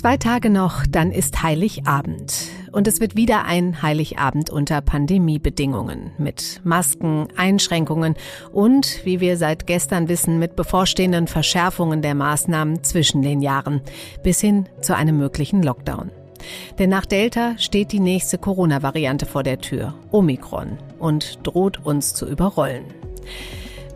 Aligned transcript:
Zwei 0.00 0.16
Tage 0.16 0.48
noch, 0.48 0.86
dann 0.86 1.12
ist 1.12 1.42
Heiligabend. 1.42 2.48
Und 2.72 2.88
es 2.88 3.00
wird 3.00 3.16
wieder 3.16 3.44
ein 3.44 3.82
Heiligabend 3.82 4.48
unter 4.48 4.80
Pandemiebedingungen. 4.80 6.12
Mit 6.16 6.62
Masken, 6.64 7.28
Einschränkungen 7.36 8.14
und, 8.50 9.04
wie 9.04 9.20
wir 9.20 9.36
seit 9.36 9.66
gestern 9.66 10.08
wissen, 10.08 10.38
mit 10.38 10.56
bevorstehenden 10.56 11.26
Verschärfungen 11.26 12.00
der 12.00 12.14
Maßnahmen 12.14 12.82
zwischen 12.82 13.20
den 13.20 13.42
Jahren. 13.42 13.82
Bis 14.22 14.40
hin 14.40 14.70
zu 14.80 14.96
einem 14.96 15.18
möglichen 15.18 15.62
Lockdown. 15.62 16.10
Denn 16.78 16.88
nach 16.88 17.04
Delta 17.04 17.58
steht 17.58 17.92
die 17.92 18.00
nächste 18.00 18.38
Corona-Variante 18.38 19.26
vor 19.26 19.42
der 19.42 19.58
Tür, 19.58 19.94
Omikron, 20.10 20.78
und 20.98 21.46
droht 21.46 21.84
uns 21.84 22.14
zu 22.14 22.26
überrollen. 22.26 22.84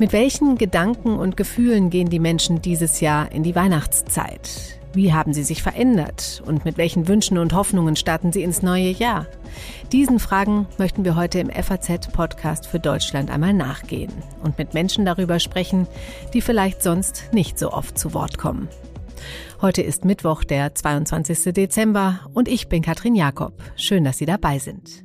Mit 0.00 0.12
welchen 0.12 0.58
Gedanken 0.58 1.20
und 1.20 1.36
Gefühlen 1.36 1.88
gehen 1.88 2.10
die 2.10 2.18
Menschen 2.18 2.60
dieses 2.60 3.00
Jahr 3.00 3.30
in 3.30 3.44
die 3.44 3.54
Weihnachtszeit? 3.54 4.80
Wie 4.92 5.12
haben 5.12 5.32
sie 5.32 5.44
sich 5.44 5.62
verändert 5.62 6.42
und 6.46 6.64
mit 6.64 6.78
welchen 6.78 7.06
Wünschen 7.06 7.38
und 7.38 7.54
Hoffnungen 7.54 7.94
starten 7.94 8.32
sie 8.32 8.42
ins 8.42 8.60
neue 8.60 8.90
Jahr? 8.90 9.26
Diesen 9.92 10.18
Fragen 10.18 10.66
möchten 10.78 11.04
wir 11.04 11.14
heute 11.14 11.38
im 11.38 11.48
FAZ-Podcast 11.48 12.66
für 12.66 12.80
Deutschland 12.80 13.30
einmal 13.30 13.54
nachgehen 13.54 14.12
und 14.42 14.58
mit 14.58 14.74
Menschen 14.74 15.04
darüber 15.04 15.38
sprechen, 15.38 15.86
die 16.32 16.40
vielleicht 16.40 16.82
sonst 16.82 17.28
nicht 17.32 17.56
so 17.56 17.70
oft 17.70 17.96
zu 17.96 18.14
Wort 18.14 18.36
kommen. 18.36 18.68
Heute 19.62 19.82
ist 19.82 20.04
Mittwoch, 20.04 20.42
der 20.42 20.74
22. 20.74 21.54
Dezember 21.54 22.18
und 22.34 22.48
ich 22.48 22.68
bin 22.68 22.82
Katrin 22.82 23.14
Jakob. 23.14 23.62
Schön, 23.76 24.02
dass 24.02 24.18
Sie 24.18 24.26
dabei 24.26 24.58
sind. 24.58 25.04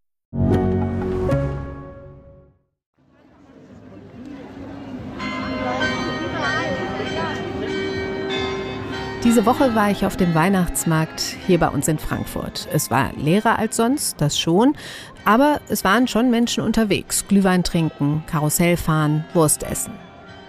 Diese 9.31 9.45
Woche 9.45 9.75
war 9.75 9.89
ich 9.89 10.05
auf 10.05 10.17
dem 10.17 10.35
Weihnachtsmarkt 10.35 11.21
hier 11.47 11.57
bei 11.57 11.69
uns 11.69 11.87
in 11.87 11.97
Frankfurt. 11.97 12.67
Es 12.73 12.91
war 12.91 13.13
leerer 13.15 13.57
als 13.57 13.77
sonst, 13.77 14.19
das 14.19 14.37
schon, 14.37 14.75
aber 15.23 15.61
es 15.69 15.85
waren 15.85 16.09
schon 16.09 16.29
Menschen 16.29 16.61
unterwegs. 16.65 17.25
Glühwein 17.29 17.63
trinken, 17.63 18.25
Karussell 18.27 18.75
fahren, 18.75 19.23
Wurst 19.33 19.63
essen. 19.63 19.93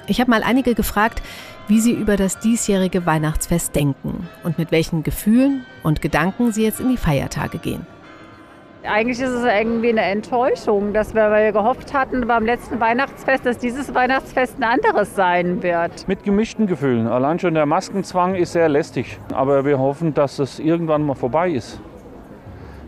Ich 0.08 0.20
habe 0.20 0.32
mal 0.32 0.42
einige 0.42 0.74
gefragt, 0.74 1.22
wie 1.68 1.78
sie 1.78 1.92
über 1.92 2.16
das 2.16 2.40
diesjährige 2.40 3.06
Weihnachtsfest 3.06 3.72
denken 3.76 4.28
und 4.42 4.58
mit 4.58 4.72
welchen 4.72 5.04
Gefühlen 5.04 5.64
und 5.84 6.02
Gedanken 6.02 6.50
sie 6.50 6.64
jetzt 6.64 6.80
in 6.80 6.88
die 6.88 6.96
Feiertage 6.96 7.58
gehen. 7.58 7.86
Eigentlich 8.84 9.20
ist 9.20 9.30
es 9.30 9.44
irgendwie 9.44 9.90
eine 9.90 10.02
Enttäuschung, 10.02 10.92
dass 10.92 11.14
wir, 11.14 11.30
weil 11.30 11.44
wir 11.44 11.52
gehofft 11.52 11.94
hatten 11.94 12.26
beim 12.26 12.44
letzten 12.44 12.80
Weihnachtsfest, 12.80 13.46
dass 13.46 13.58
dieses 13.58 13.94
Weihnachtsfest 13.94 14.56
ein 14.58 14.64
anderes 14.64 15.14
sein 15.14 15.62
wird. 15.62 16.08
Mit 16.08 16.24
gemischten 16.24 16.66
Gefühlen. 16.66 17.06
Allein 17.06 17.38
schon 17.38 17.54
der 17.54 17.64
Maskenzwang 17.64 18.34
ist 18.34 18.52
sehr 18.52 18.68
lästig. 18.68 19.20
Aber 19.32 19.64
wir 19.64 19.78
hoffen, 19.78 20.14
dass 20.14 20.40
es 20.40 20.58
irgendwann 20.58 21.06
mal 21.06 21.14
vorbei 21.14 21.50
ist. 21.50 21.80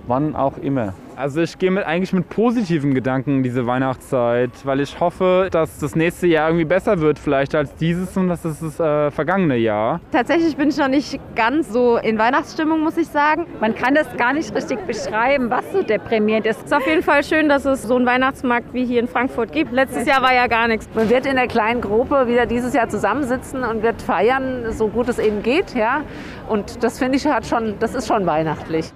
Wann 0.08 0.34
auch 0.34 0.58
immer. 0.58 0.94
Also 1.16 1.42
ich 1.42 1.58
gehe 1.58 1.70
mit, 1.70 1.86
eigentlich 1.86 2.12
mit 2.12 2.28
positiven 2.28 2.92
Gedanken 2.92 3.36
in 3.36 3.42
diese 3.44 3.66
Weihnachtszeit, 3.66 4.50
weil 4.64 4.80
ich 4.80 4.98
hoffe, 4.98 5.48
dass 5.50 5.78
das 5.78 5.94
nächste 5.94 6.26
Jahr 6.26 6.48
irgendwie 6.48 6.64
besser 6.64 6.98
wird 6.98 7.20
vielleicht 7.20 7.54
als 7.54 7.75
dieses 7.76 8.16
und 8.16 8.28
das 8.28 8.44
ist 8.44 8.62
das 8.62 8.80
äh, 8.80 9.10
vergangene 9.12 9.56
Jahr. 9.56 10.00
Tatsächlich 10.10 10.56
bin 10.56 10.70
ich 10.70 10.76
noch 10.76 10.88
nicht 10.88 11.20
ganz 11.36 11.72
so 11.72 11.98
in 11.98 12.19
Weihnachtsstimmung, 12.19 12.80
muss 12.80 12.97
ich 12.97 13.06
sagen. 13.06 13.47
Man 13.60 13.76
kann 13.76 13.94
das 13.94 14.08
gar 14.16 14.32
nicht 14.32 14.52
richtig 14.54 14.80
beschreiben, 14.86 15.50
was 15.50 15.64
so 15.72 15.82
deprimierend 15.82 16.47
ist. 16.47 16.58
Es 16.58 16.64
ist 16.64 16.75
auf 16.75 16.86
jeden 16.86 17.02
Fall 17.02 17.22
schön, 17.22 17.48
dass 17.48 17.64
es 17.64 17.82
so 17.84 17.94
einen 17.94 18.06
Weihnachtsmarkt 18.06 18.75
wie 18.75 18.84
hier 18.84 18.98
in 18.98 19.06
Frankfurt 19.06 19.52
gibt. 19.52 19.70
Letztes 19.70 20.06
Jahr 20.06 20.20
war 20.20 20.34
ja 20.34 20.48
gar 20.48 20.66
nichts. 20.66 20.88
Man 20.94 21.08
wird 21.08 21.26
in 21.26 21.36
der 21.36 21.46
kleinen 21.46 21.81
Gruppe 21.81 22.26
wieder 22.26 22.46
dieses 22.46 22.75
Jahr 22.75 22.88
zusammensitzen 22.88 23.62
und 23.62 23.84
wird 23.84 24.02
feiern, 24.02 24.72
so 24.72 24.88
gut 24.88 25.08
es 25.08 25.20
eben 25.20 25.42
geht, 25.44 25.75
ja. 25.76 26.02
Und 26.48 26.82
das 26.82 26.98
finde 26.98 27.16
ich 27.19 27.26
hat 27.26 27.46
schon, 27.46 27.76
das 27.78 27.94
ist 27.94 28.08
schon 28.08 28.26
weihnachtlich. 28.26 28.92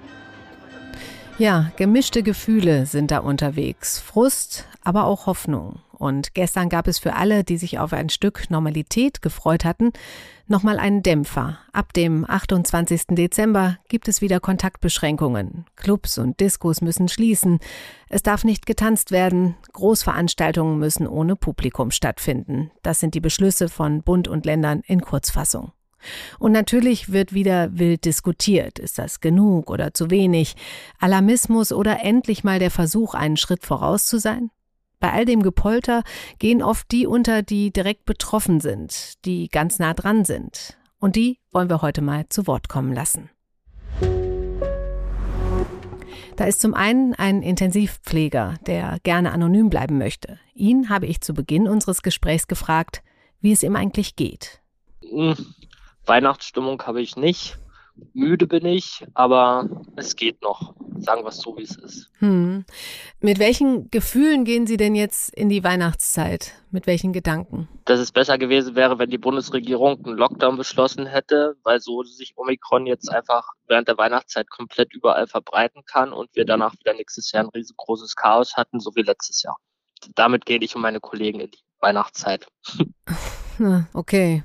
Ja, 1.39 1.71
gemischte 1.77 2.21
Gefühle 2.21 2.85
sind 2.85 3.11
da 3.11 3.19
unterwegs. 3.19 3.97
Frust, 3.97 4.67
aber 4.83 5.05
auch 5.05 5.25
Hoffnung. 5.25 5.79
Und 5.93 6.33
gestern 6.33 6.67
gab 6.67 6.85
es 6.85 6.99
für 6.99 7.15
alle, 7.15 7.45
die 7.45 7.55
sich 7.55 7.79
auf 7.79 7.93
ein 7.93 8.09
Stück 8.09 8.49
Normalität 8.49 9.21
gefreut 9.21 9.63
hatten, 9.63 9.93
nochmal 10.47 10.79
einen 10.79 11.01
Dämpfer. 11.01 11.59
Ab 11.71 11.93
dem 11.93 12.29
28. 12.29 13.03
Dezember 13.11 13.77
gibt 13.87 14.09
es 14.09 14.21
wieder 14.21 14.41
Kontaktbeschränkungen. 14.41 15.65
Clubs 15.77 16.17
und 16.17 16.41
Diskos 16.41 16.81
müssen 16.81 17.07
schließen. 17.07 17.59
Es 18.09 18.21
darf 18.21 18.43
nicht 18.43 18.65
getanzt 18.65 19.11
werden. 19.11 19.55
Großveranstaltungen 19.71 20.77
müssen 20.77 21.07
ohne 21.07 21.37
Publikum 21.37 21.91
stattfinden. 21.91 22.69
Das 22.83 22.99
sind 22.99 23.15
die 23.15 23.21
Beschlüsse 23.21 23.69
von 23.69 24.03
Bund 24.03 24.27
und 24.27 24.45
Ländern 24.45 24.81
in 24.85 24.99
Kurzfassung. 24.99 25.71
Und 26.39 26.51
natürlich 26.51 27.11
wird 27.11 27.33
wieder 27.33 27.77
wild 27.77 28.05
diskutiert. 28.05 28.79
Ist 28.79 28.97
das 28.97 29.19
genug 29.19 29.69
oder 29.69 29.93
zu 29.93 30.09
wenig? 30.09 30.55
Alarmismus 30.99 31.71
oder 31.71 32.03
endlich 32.03 32.43
mal 32.43 32.59
der 32.59 32.71
Versuch, 32.71 33.13
einen 33.13 33.37
Schritt 33.37 33.65
voraus 33.65 34.05
zu 34.05 34.19
sein? 34.19 34.51
Bei 34.99 35.13
all 35.13 35.25
dem 35.25 35.43
Gepolter 35.43 36.03
gehen 36.39 36.61
oft 36.61 36.91
die 36.91 37.07
unter, 37.07 37.41
die 37.41 37.71
direkt 37.71 38.05
betroffen 38.05 38.59
sind, 38.59 39.13
die 39.25 39.47
ganz 39.47 39.79
nah 39.79 39.93
dran 39.93 40.25
sind. 40.25 40.77
Und 40.99 41.15
die 41.15 41.39
wollen 41.51 41.69
wir 41.69 41.81
heute 41.81 42.01
mal 42.01 42.27
zu 42.27 42.47
Wort 42.47 42.67
kommen 42.67 42.93
lassen. 42.93 43.29
Da 46.35 46.45
ist 46.45 46.61
zum 46.61 46.73
einen 46.73 47.13
ein 47.15 47.41
Intensivpfleger, 47.41 48.55
der 48.65 48.99
gerne 49.03 49.31
anonym 49.31 49.69
bleiben 49.69 49.97
möchte. 49.97 50.39
Ihn 50.53 50.87
habe 50.89 51.05
ich 51.05 51.19
zu 51.19 51.33
Beginn 51.33 51.67
unseres 51.67 52.01
Gesprächs 52.01 52.47
gefragt, 52.47 53.03
wie 53.41 53.51
es 53.51 53.63
ihm 53.63 53.75
eigentlich 53.75 54.15
geht. 54.15 54.61
Weihnachtsstimmung 56.09 56.81
habe 56.83 57.01
ich 57.01 57.15
nicht. 57.15 57.57
Müde 58.13 58.47
bin 58.47 58.65
ich, 58.65 59.05
aber 59.13 59.69
es 59.95 60.15
geht 60.15 60.41
noch. 60.41 60.73
Sagen 60.97 61.23
wir 61.23 61.29
es 61.29 61.37
so, 61.37 61.57
wie 61.57 61.63
es 61.63 61.77
ist. 61.77 62.09
Hm. 62.19 62.65
Mit 63.21 63.39
welchen 63.39 63.89
Gefühlen 63.89 64.43
gehen 64.43 64.67
Sie 64.67 64.77
denn 64.77 64.95
jetzt 64.95 65.33
in 65.33 65.49
die 65.49 65.63
Weihnachtszeit? 65.63 66.53
Mit 66.71 66.87
welchen 66.87 67.13
Gedanken? 67.13 67.67
Dass 67.85 67.99
es 67.99 68.11
besser 68.11 68.37
gewesen 68.37 68.75
wäre, 68.75 68.99
wenn 68.99 69.09
die 69.09 69.17
Bundesregierung 69.17 70.03
einen 70.05 70.17
Lockdown 70.17 70.57
beschlossen 70.57 71.05
hätte, 71.05 71.55
weil 71.63 71.79
so 71.79 72.03
sich 72.03 72.33
Omikron 72.37 72.85
jetzt 72.85 73.09
einfach 73.09 73.49
während 73.67 73.87
der 73.87 73.97
Weihnachtszeit 73.97 74.49
komplett 74.49 74.93
überall 74.93 75.27
verbreiten 75.27 75.83
kann 75.85 76.11
und 76.11 76.29
wir 76.33 76.45
danach 76.45 76.73
wieder 76.79 76.93
nächstes 76.93 77.31
Jahr 77.31 77.43
ein 77.43 77.49
riesengroßes 77.49 78.15
Chaos 78.15 78.55
hatten, 78.55 78.79
so 78.79 78.91
wie 78.95 79.03
letztes 79.03 79.43
Jahr. 79.43 79.57
Damit 80.15 80.45
gehe 80.45 80.59
ich 80.59 80.75
und 80.75 80.81
meine 80.81 80.99
Kollegen 80.99 81.39
in 81.39 81.51
die 81.51 81.59
Weihnachtszeit. 81.79 82.47
okay. 83.93 84.43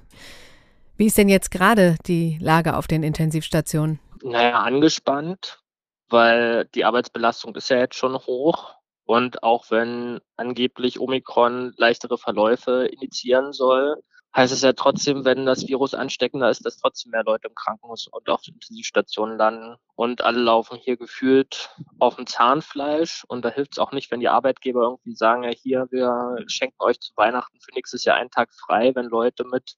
Wie 0.97 1.06
ist 1.06 1.19
denn 1.19 1.28
jetzt 1.28 1.50
gerade 1.50 1.97
die 2.06 2.38
Lage 2.41 2.77
auf 2.77 2.87
den 2.87 3.03
Intensivstationen? 3.03 3.99
Naja, 4.22 4.60
angespannt, 4.60 5.60
weil 6.09 6.66
die 6.75 6.84
Arbeitsbelastung 6.84 7.56
ist 7.56 7.69
ja 7.69 7.78
jetzt 7.78 7.97
schon 7.97 8.15
hoch. 8.15 8.75
Und 9.05 9.43
auch 9.43 9.71
wenn 9.71 10.21
angeblich 10.37 11.00
Omikron 11.00 11.75
leichtere 11.76 12.17
Verläufe 12.17 12.87
initiieren 12.87 13.52
soll, 13.52 13.96
heißt 14.37 14.52
es 14.52 14.62
ja 14.62 14.73
trotzdem, 14.73 15.25
wenn 15.25 15.46
das 15.46 15.67
Virus 15.67 15.94
ansteckender 15.94 16.49
ist, 16.49 16.64
dass 16.64 16.79
trotzdem 16.79 17.11
mehr 17.11 17.25
Leute 17.25 17.49
im 17.49 17.55
Krankenhaus 17.55 18.06
und 18.06 18.29
auf 18.29 18.47
Intensivstationen 18.47 19.37
landen. 19.37 19.76
Und 19.97 20.23
alle 20.23 20.40
laufen 20.40 20.79
hier 20.79 20.97
gefühlt 20.97 21.70
auf 21.99 22.17
dem 22.17 22.26
Zahnfleisch. 22.26 23.25
Und 23.26 23.44
da 23.44 23.50
hilft 23.50 23.73
es 23.73 23.79
auch 23.79 23.90
nicht, 23.93 24.11
wenn 24.12 24.20
die 24.20 24.29
Arbeitgeber 24.29 24.82
irgendwie 24.82 25.14
sagen, 25.14 25.43
ja 25.43 25.50
hier, 25.50 25.87
wir 25.90 26.37
schenken 26.47 26.76
euch 26.79 27.00
zu 27.00 27.12
Weihnachten 27.17 27.58
für 27.61 27.75
nächstes 27.75 28.05
Jahr 28.05 28.17
einen 28.17 28.31
Tag 28.31 28.52
frei, 28.55 28.94
wenn 28.94 29.06
Leute 29.06 29.44
mit 29.44 29.75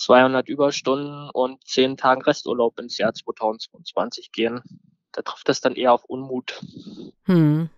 200 0.00 0.48
Überstunden 0.48 1.28
und 1.30 1.62
10 1.66 1.96
Tagen 1.96 2.22
Resturlaub 2.22 2.78
ins 2.80 2.96
Jahr 2.96 3.12
2022 3.12 4.32
gehen. 4.32 4.62
Da 5.12 5.22
trifft 5.22 5.48
das 5.48 5.60
dann 5.60 5.74
eher 5.74 5.92
auf 5.92 6.04
Unmut. 6.04 6.60
Hm. 7.24 7.68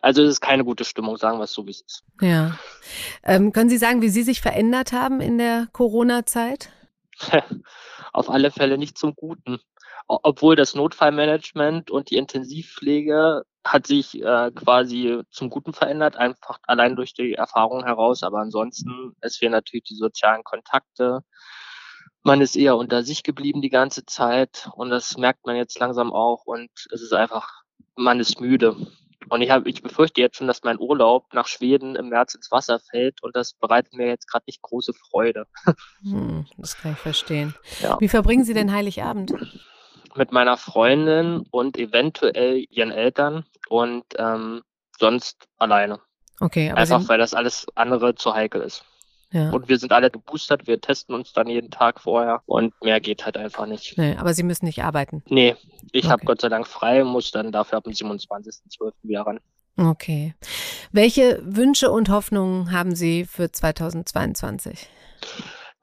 Also 0.00 0.22
es 0.22 0.30
ist 0.30 0.40
keine 0.40 0.64
gute 0.64 0.84
Stimmung, 0.84 1.16
sagen 1.16 1.38
wir 1.38 1.44
es 1.44 1.52
so, 1.52 1.66
wie 1.66 1.72
es 1.72 1.80
ist. 1.80 2.04
Ja. 2.20 2.56
Ähm, 3.24 3.52
können 3.52 3.68
Sie 3.68 3.78
sagen, 3.78 4.02
wie 4.02 4.08
Sie 4.08 4.22
sich 4.22 4.40
verändert 4.40 4.92
haben 4.92 5.20
in 5.20 5.36
der 5.36 5.66
Corona-Zeit? 5.72 6.70
auf 8.12 8.30
alle 8.30 8.52
Fälle 8.52 8.78
nicht 8.78 8.96
zum 8.96 9.14
Guten. 9.14 9.58
Obwohl 10.06 10.54
das 10.54 10.76
Notfallmanagement 10.76 11.90
und 11.90 12.10
die 12.10 12.16
Intensivpflege 12.16 13.42
hat 13.68 13.86
sich 13.86 14.20
äh, 14.22 14.50
quasi 14.52 15.20
zum 15.30 15.50
Guten 15.50 15.72
verändert, 15.72 16.16
einfach 16.16 16.58
allein 16.66 16.96
durch 16.96 17.12
die 17.12 17.34
Erfahrung 17.34 17.84
heraus. 17.84 18.22
Aber 18.22 18.38
ansonsten, 18.38 19.14
es 19.20 19.36
fehlen 19.36 19.52
natürlich 19.52 19.84
die 19.84 19.94
sozialen 19.94 20.42
Kontakte. 20.42 21.20
Man 22.22 22.40
ist 22.40 22.56
eher 22.56 22.76
unter 22.76 23.02
sich 23.04 23.22
geblieben 23.22 23.62
die 23.62 23.68
ganze 23.68 24.04
Zeit 24.04 24.68
und 24.74 24.90
das 24.90 25.16
merkt 25.16 25.46
man 25.46 25.56
jetzt 25.56 25.78
langsam 25.78 26.12
auch 26.12 26.44
und 26.46 26.70
es 26.92 27.02
ist 27.02 27.12
einfach, 27.12 27.62
man 27.94 28.20
ist 28.20 28.40
müde. 28.40 28.76
Und 29.30 29.42
ich, 29.42 29.50
hab, 29.50 29.66
ich 29.66 29.82
befürchte 29.82 30.20
jetzt 30.20 30.36
schon, 30.36 30.46
dass 30.46 30.62
mein 30.62 30.78
Urlaub 30.78 31.26
nach 31.34 31.46
Schweden 31.46 31.96
im 31.96 32.08
März 32.08 32.34
ins 32.34 32.50
Wasser 32.50 32.80
fällt 32.80 33.22
und 33.22 33.36
das 33.36 33.52
bereitet 33.54 33.92
mir 33.92 34.06
jetzt 34.06 34.26
gerade 34.26 34.44
nicht 34.46 34.62
große 34.62 34.94
Freude. 34.94 35.46
Hm, 36.02 36.46
das 36.56 36.76
kann 36.76 36.92
ich 36.92 36.98
verstehen. 36.98 37.54
Ja. 37.80 37.98
Wie 38.00 38.08
verbringen 38.08 38.44
Sie 38.44 38.54
denn 38.54 38.72
Heiligabend? 38.72 39.34
Mit 40.18 40.32
meiner 40.32 40.56
Freundin 40.56 41.46
und 41.50 41.78
eventuell 41.78 42.66
ihren 42.70 42.90
Eltern 42.90 43.44
und 43.68 44.04
ähm, 44.18 44.62
sonst 44.98 45.46
alleine. 45.58 46.00
Okay, 46.40 46.70
aber 46.70 46.80
Einfach, 46.80 47.08
weil 47.08 47.18
das 47.18 47.34
alles 47.34 47.66
andere 47.74 48.14
zu 48.14 48.34
heikel 48.34 48.62
ist. 48.62 48.84
Ja. 49.30 49.50
Und 49.50 49.68
wir 49.68 49.78
sind 49.78 49.92
alle 49.92 50.10
geboostert, 50.10 50.66
wir 50.66 50.80
testen 50.80 51.14
uns 51.14 51.32
dann 51.32 51.48
jeden 51.48 51.70
Tag 51.70 52.00
vorher 52.00 52.42
und 52.46 52.72
mehr 52.82 53.00
geht 53.00 53.24
halt 53.26 53.36
einfach 53.36 53.66
nicht. 53.66 53.98
Nee, 53.98 54.16
aber 54.16 54.32
Sie 54.32 54.42
müssen 54.42 54.64
nicht 54.64 54.82
arbeiten. 54.82 55.22
Nee, 55.28 55.54
ich 55.92 56.04
okay. 56.04 56.12
habe 56.12 56.24
Gott 56.24 56.40
sei 56.40 56.48
Dank 56.48 56.66
frei, 56.66 57.04
muss 57.04 57.30
dann 57.30 57.52
dafür 57.52 57.78
ab 57.78 57.84
dem 57.84 57.92
27.12. 57.92 58.92
wieder 59.02 59.22
ran. 59.22 59.40
Okay. 59.76 60.34
Welche 60.92 61.40
Wünsche 61.44 61.90
und 61.90 62.08
Hoffnungen 62.08 62.72
haben 62.72 62.96
Sie 62.96 63.26
für 63.26 63.52
2022? 63.52 64.88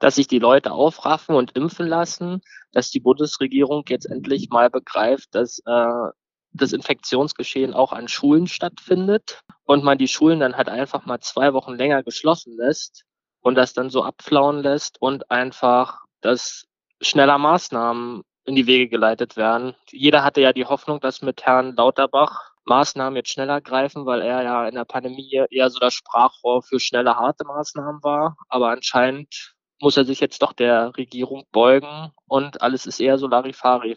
Dass 0.00 0.16
sich 0.16 0.26
die 0.26 0.40
Leute 0.40 0.72
aufraffen 0.72 1.36
und 1.36 1.52
impfen 1.52 1.86
lassen, 1.86 2.42
dass 2.76 2.90
die 2.90 3.00
Bundesregierung 3.00 3.84
jetzt 3.88 4.04
endlich 4.04 4.50
mal 4.50 4.68
begreift, 4.68 5.34
dass 5.34 5.60
äh, 5.64 6.10
das 6.52 6.72
Infektionsgeschehen 6.72 7.74
auch 7.74 7.92
an 7.92 8.08
Schulen 8.08 8.46
stattfindet 8.46 9.40
und 9.64 9.82
man 9.82 9.98
die 9.98 10.08
Schulen 10.08 10.40
dann 10.40 10.56
halt 10.56 10.68
einfach 10.68 11.06
mal 11.06 11.20
zwei 11.20 11.54
Wochen 11.54 11.74
länger 11.74 12.02
geschlossen 12.02 12.56
lässt, 12.56 13.06
und 13.46 13.54
das 13.54 13.74
dann 13.74 13.90
so 13.90 14.02
abflauen 14.02 14.60
lässt 14.60 15.00
und 15.00 15.30
einfach, 15.30 16.00
dass 16.20 16.66
schneller 17.00 17.38
Maßnahmen 17.38 18.22
in 18.44 18.56
die 18.56 18.66
Wege 18.66 18.88
geleitet 18.88 19.36
werden. 19.36 19.76
Jeder 19.92 20.24
hatte 20.24 20.40
ja 20.40 20.52
die 20.52 20.64
Hoffnung, 20.64 20.98
dass 20.98 21.22
mit 21.22 21.44
Herrn 21.46 21.76
Lauterbach 21.76 22.50
Maßnahmen 22.64 23.14
jetzt 23.14 23.30
schneller 23.30 23.60
greifen, 23.60 24.04
weil 24.04 24.20
er 24.20 24.42
ja 24.42 24.66
in 24.66 24.74
der 24.74 24.84
Pandemie 24.84 25.44
eher 25.50 25.70
so 25.70 25.78
das 25.78 25.94
Sprachrohr 25.94 26.64
für 26.64 26.80
schnelle, 26.80 27.14
harte 27.14 27.44
Maßnahmen 27.44 28.02
war. 28.02 28.36
Aber 28.48 28.70
anscheinend 28.70 29.54
muss 29.80 29.96
er 29.96 30.04
sich 30.04 30.20
jetzt 30.20 30.42
doch 30.42 30.52
der 30.52 30.96
Regierung 30.96 31.44
beugen 31.52 32.12
und 32.26 32.62
alles 32.62 32.86
ist 32.86 33.00
eher 33.00 33.18
so 33.18 33.26
Larifari. 33.26 33.96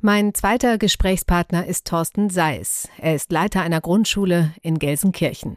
Mein 0.00 0.32
zweiter 0.32 0.78
Gesprächspartner 0.78 1.66
ist 1.66 1.88
Thorsten 1.88 2.30
Seis. 2.30 2.88
Er 2.98 3.14
ist 3.14 3.32
Leiter 3.32 3.62
einer 3.62 3.80
Grundschule 3.80 4.52
in 4.62 4.78
Gelsenkirchen. 4.78 5.56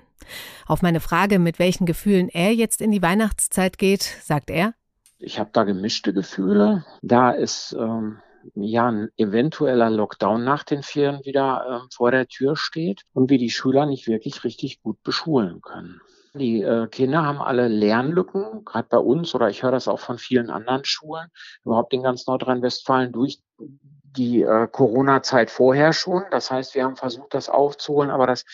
Auf 0.65 0.81
meine 0.81 1.00
Frage, 1.00 1.38
mit 1.38 1.59
welchen 1.59 1.85
Gefühlen 1.85 2.29
er 2.29 2.53
jetzt 2.53 2.81
in 2.81 2.91
die 2.91 3.01
Weihnachtszeit 3.01 3.77
geht, 3.77 4.01
sagt 4.01 4.50
er, 4.50 4.74
ich 5.19 5.38
habe 5.38 5.51
da 5.53 5.63
gemischte 5.63 6.13
Gefühle. 6.13 6.83
Da 7.03 7.31
ist 7.31 7.75
ähm, 7.79 8.17
ja 8.56 8.88
ein 8.88 9.09
eventueller 9.17 9.91
Lockdown 9.91 10.44
nach 10.44 10.63
den 10.63 10.81
Ferien 10.81 11.24
wieder 11.24 11.81
ähm, 11.83 11.89
vor 11.94 12.09
der 12.09 12.27
Tür 12.27 12.56
steht 12.56 13.03
und 13.13 13.29
wir 13.29 13.38
die 13.38 13.51
Schüler 13.51 13.85
nicht 13.85 14.07
wirklich 14.07 14.44
richtig 14.44 14.81
gut 14.81 15.03
beschulen 15.03 15.62
können. 15.62 16.01
Die 16.33 16.61
äh, 16.61 16.87
Kinder 16.87 17.23
haben 17.23 17.41
alle 17.41 17.67
Lernlücken, 17.67 18.63
gerade 18.63 18.87
bei 18.89 18.97
uns 18.97 19.35
oder 19.35 19.49
ich 19.49 19.63
höre 19.63 19.71
das 19.71 19.87
auch 19.87 19.99
von 19.99 20.17
vielen 20.17 20.49
anderen 20.49 20.85
Schulen, 20.85 21.27
überhaupt 21.65 21.93
in 21.93 22.03
ganz 22.03 22.25
Nordrhein-Westfalen 22.25 23.11
durch 23.11 23.39
die 23.59 24.41
äh, 24.41 24.67
Corona-Zeit 24.71 25.51
vorher 25.51 25.91
schon. 25.91 26.23
Das 26.31 26.49
heißt, 26.49 26.73
wir 26.75 26.85
haben 26.85 26.95
versucht, 26.95 27.33
das 27.33 27.49
aufzuholen, 27.49 28.11
aber 28.11 28.27
das 28.27 28.45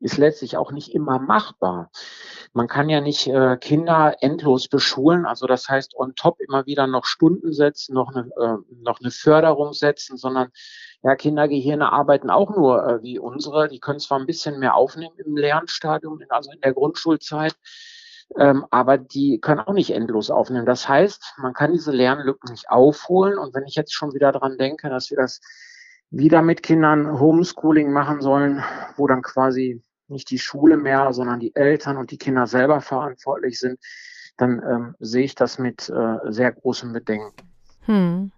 ist 0.00 0.18
letztlich 0.18 0.56
auch 0.56 0.72
nicht 0.72 0.94
immer 0.94 1.18
machbar. 1.18 1.90
Man 2.52 2.68
kann 2.68 2.88
ja 2.88 3.00
nicht 3.00 3.26
äh, 3.26 3.56
Kinder 3.56 4.16
endlos 4.20 4.68
beschulen, 4.68 5.26
also 5.26 5.46
das 5.46 5.68
heißt 5.68 5.94
on 5.96 6.14
top 6.14 6.40
immer 6.40 6.66
wieder 6.66 6.86
noch 6.86 7.04
Stunden 7.04 7.52
setzen, 7.52 7.94
noch 7.94 8.14
eine, 8.14 8.30
äh, 8.36 8.56
noch 8.82 9.00
eine 9.00 9.10
Förderung 9.10 9.72
setzen, 9.72 10.16
sondern 10.16 10.50
ja, 11.02 11.16
Kindergehirne 11.16 11.92
arbeiten 11.92 12.30
auch 12.30 12.50
nur 12.54 12.86
äh, 12.86 13.02
wie 13.02 13.18
unsere. 13.18 13.68
Die 13.68 13.80
können 13.80 14.00
zwar 14.00 14.18
ein 14.18 14.26
bisschen 14.26 14.58
mehr 14.58 14.74
aufnehmen 14.74 15.16
im 15.18 15.36
Lernstadium, 15.36 16.20
also 16.28 16.50
in 16.50 16.60
der 16.60 16.72
Grundschulzeit, 16.72 17.54
ähm, 18.38 18.66
aber 18.70 18.98
die 18.98 19.38
können 19.40 19.60
auch 19.60 19.72
nicht 19.72 19.90
endlos 19.90 20.30
aufnehmen. 20.30 20.66
Das 20.66 20.88
heißt, 20.88 21.34
man 21.38 21.52
kann 21.52 21.72
diese 21.72 21.92
Lernlücken 21.92 22.50
nicht 22.50 22.70
aufholen. 22.70 23.38
Und 23.38 23.54
wenn 23.54 23.66
ich 23.66 23.74
jetzt 23.74 23.92
schon 23.94 24.14
wieder 24.14 24.32
dran 24.32 24.58
denke, 24.58 24.88
dass 24.88 25.10
wir 25.10 25.18
das 25.18 25.40
wieder 26.16 26.42
mit 26.42 26.62
Kindern 26.62 27.18
Homeschooling 27.18 27.92
machen 27.92 28.20
sollen, 28.20 28.62
wo 28.96 29.06
dann 29.06 29.22
quasi 29.22 29.82
nicht 30.08 30.30
die 30.30 30.38
Schule 30.38 30.76
mehr, 30.76 31.12
sondern 31.12 31.40
die 31.40 31.54
Eltern 31.54 31.96
und 31.96 32.10
die 32.10 32.18
Kinder 32.18 32.46
selber 32.46 32.80
verantwortlich 32.80 33.58
sind, 33.58 33.78
dann 34.36 34.62
ähm, 34.68 34.94
sehe 34.98 35.24
ich 35.24 35.34
das 35.34 35.58
mit 35.58 35.88
äh, 35.88 36.16
sehr 36.30 36.52
großem 36.52 36.92
Bedenken. 36.92 37.32
Hm. 37.86 38.32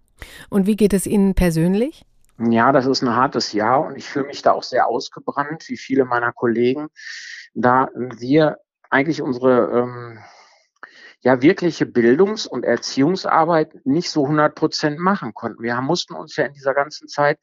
Und 0.49 0.67
wie 0.67 0.75
geht 0.75 0.93
es 0.93 1.05
Ihnen 1.05 1.35
persönlich? 1.35 2.03
Ja, 2.39 2.71
das 2.71 2.85
ist 2.85 3.01
ein 3.01 3.15
hartes 3.15 3.53
Jahr 3.53 3.85
und 3.85 3.95
ich 3.97 4.07
fühle 4.07 4.27
mich 4.27 4.41
da 4.41 4.51
auch 4.51 4.63
sehr 4.63 4.87
ausgebrannt, 4.87 5.67
wie 5.69 5.77
viele 5.77 6.05
meiner 6.05 6.31
Kollegen, 6.31 6.87
da 7.53 7.89
wir 7.95 8.57
eigentlich 8.89 9.21
unsere 9.21 9.71
ähm, 9.71 10.19
ja 11.21 11.41
wirkliche 11.41 11.85
Bildungs- 11.85 12.47
und 12.47 12.63
Erziehungsarbeit 12.63 13.85
nicht 13.85 14.09
so 14.09 14.23
100 14.23 14.53
Prozent 14.55 14.99
machen 14.99 15.33
konnten. 15.33 15.63
Wir 15.63 15.79
mussten 15.81 16.13
uns 16.13 16.35
ja 16.35 16.45
in 16.45 16.53
dieser 16.53 16.73
ganzen 16.73 17.07
Zeit 17.07 17.39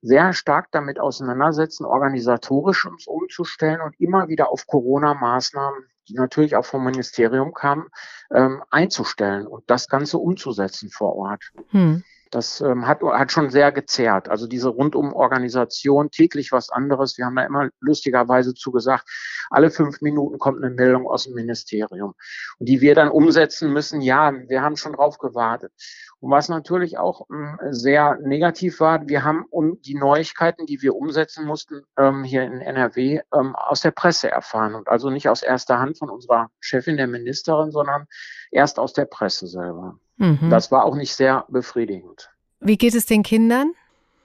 sehr 0.00 0.32
stark 0.32 0.68
damit 0.70 0.98
auseinandersetzen, 0.98 1.84
organisatorisch 1.84 2.86
uns 2.86 3.06
umzustellen 3.06 3.80
und 3.80 3.98
immer 4.00 4.28
wieder 4.28 4.50
auf 4.50 4.66
Corona-Maßnahmen, 4.66 5.84
die 6.08 6.14
natürlich 6.14 6.56
auch 6.56 6.64
vom 6.64 6.84
Ministerium 6.84 7.52
kamen, 7.52 7.88
ähm, 8.32 8.62
einzustellen 8.70 9.46
und 9.46 9.64
das 9.66 9.88
Ganze 9.88 10.18
umzusetzen 10.18 10.90
vor 10.90 11.16
Ort. 11.16 11.52
Hm. 11.70 12.02
Das 12.30 12.60
ähm, 12.60 12.86
hat, 12.86 13.02
hat 13.02 13.32
schon 13.32 13.50
sehr 13.50 13.72
gezerrt. 13.72 14.28
Also 14.28 14.46
diese 14.46 14.68
Rundum-Organisation, 14.68 16.10
täglich 16.10 16.52
was 16.52 16.70
anderes. 16.70 17.16
Wir 17.18 17.26
haben 17.26 17.36
da 17.36 17.44
immer 17.44 17.70
lustigerweise 17.80 18.54
zugesagt, 18.54 19.08
alle 19.50 19.70
fünf 19.70 20.00
Minuten 20.00 20.38
kommt 20.38 20.62
eine 20.62 20.74
Meldung 20.74 21.06
aus 21.06 21.24
dem 21.24 21.34
Ministerium. 21.34 22.14
Und 22.58 22.68
die 22.68 22.80
wir 22.80 22.94
dann 22.94 23.08
umsetzen 23.08 23.72
müssen, 23.72 24.00
ja, 24.00 24.32
wir 24.48 24.62
haben 24.62 24.76
schon 24.76 24.92
drauf 24.92 25.18
gewartet. 25.18 25.72
Und 26.20 26.30
was 26.30 26.48
natürlich 26.48 26.98
auch 26.98 27.26
ähm, 27.30 27.58
sehr 27.70 28.16
negativ 28.16 28.80
war, 28.80 29.08
wir 29.08 29.24
haben 29.24 29.44
um 29.50 29.80
die 29.82 29.94
Neuigkeiten, 29.94 30.66
die 30.66 30.82
wir 30.82 30.96
umsetzen 30.96 31.46
mussten, 31.46 31.82
ähm, 31.96 32.24
hier 32.24 32.42
in 32.42 32.60
NRW 32.60 33.20
ähm, 33.32 33.54
aus 33.54 33.80
der 33.80 33.92
Presse 33.92 34.30
erfahren. 34.30 34.74
Und 34.74 34.88
also 34.88 35.10
nicht 35.10 35.28
aus 35.28 35.42
erster 35.42 35.78
Hand 35.78 35.98
von 35.98 36.10
unserer 36.10 36.50
Chefin, 36.60 36.96
der 36.96 37.06
Ministerin, 37.06 37.70
sondern 37.70 38.06
erst 38.50 38.78
aus 38.78 38.92
der 38.92 39.04
Presse 39.04 39.46
selber. 39.46 39.98
Mhm. 40.18 40.50
Das 40.50 40.70
war 40.70 40.84
auch 40.84 40.94
nicht 40.94 41.14
sehr 41.14 41.44
befriedigend. 41.48 42.30
Wie 42.60 42.76
geht 42.76 42.94
es 42.94 43.06
den 43.06 43.22
Kindern? 43.22 43.72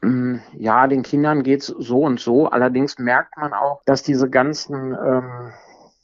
Mm, 0.01 0.37
ja, 0.57 0.87
den 0.87 1.03
Kindern 1.03 1.43
geht's 1.43 1.67
so 1.67 2.01
und 2.01 2.19
so. 2.19 2.47
Allerdings 2.47 2.99
merkt 2.99 3.37
man 3.37 3.53
auch, 3.53 3.81
dass 3.85 4.03
diese 4.03 4.29
ganzen 4.29 4.93
ähm, 4.93 5.53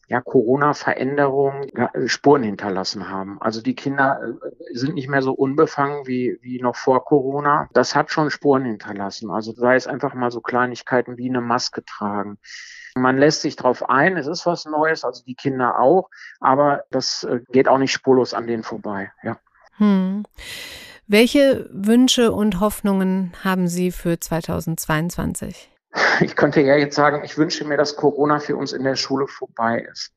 ja, 0.10 0.22
Corona-Veränderungen 0.22 1.70
ja, 1.76 1.92
Spuren 2.08 2.44
hinterlassen 2.44 3.10
haben. 3.10 3.40
Also 3.42 3.62
die 3.62 3.76
Kinder 3.76 4.20
äh, 4.24 4.76
sind 4.76 4.96
nicht 4.96 5.08
mehr 5.08 5.22
so 5.22 5.34
unbefangen 5.34 6.08
wie, 6.08 6.40
wie 6.42 6.60
noch 6.62 6.76
vor 6.76 7.06
Corona. 7.06 7.70
Das 7.74 7.96
hat 7.96 8.12
schon 8.12 8.32
Spuren 8.32 8.66
hinterlassen. 8.66 9.30
Also 9.30 9.54
sei 9.54 9.76
es 9.76 9.86
einfach 9.88 10.16
mal 10.16 10.32
so 10.32 10.42
Kleinigkeiten 10.42 11.18
wie 11.18 11.30
eine 11.30 11.42
Maske 11.42 11.84
tragen. 11.86 12.40
Man 12.96 13.18
lässt 13.18 13.42
sich 13.42 13.56
darauf 13.56 13.88
ein, 13.88 14.18
es 14.18 14.28
ist 14.28 14.48
was 14.48 14.66
Neues, 14.66 15.06
also 15.06 15.24
die 15.24 15.36
Kinder 15.36 15.80
auch, 15.80 16.10
aber 16.40 16.84
das 16.90 17.24
äh, 17.24 17.42
geht 17.52 17.68
auch 17.68 17.78
nicht 17.78 17.92
spurlos 17.92 18.34
an 18.34 18.48
denen 18.48 18.64
vorbei. 18.64 19.12
Ja. 19.22 19.38
Hm. 19.80 20.24
Welche 21.08 21.68
Wünsche 21.72 22.32
und 22.32 22.60
Hoffnungen 22.60 23.34
haben 23.44 23.68
Sie 23.68 23.92
für 23.92 24.20
2022? 24.20 25.72
Ich 26.22 26.36
könnte 26.36 26.62
ja 26.62 26.76
jetzt 26.76 26.96
sagen, 26.96 27.24
ich 27.24 27.38
wünsche 27.38 27.66
mir, 27.66 27.78
dass 27.78 27.96
Corona 27.96 28.40
für 28.40 28.56
uns 28.56 28.74
in 28.74 28.84
der 28.84 28.96
Schule 28.96 29.28
vorbei 29.28 29.88
ist. 29.92 30.14